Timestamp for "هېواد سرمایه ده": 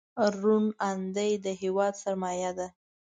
1.61-2.67